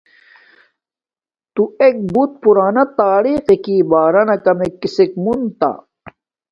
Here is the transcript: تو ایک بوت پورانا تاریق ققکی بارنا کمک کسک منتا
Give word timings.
تو 1.53 1.63
ایک 1.81 1.95
بوت 2.13 2.31
پورانا 2.43 2.83
تاریق 2.99 3.41
ققکی 3.47 3.77
بارنا 3.91 4.35
کمک 4.45 4.73
کسک 4.81 5.11
منتا 5.23 5.71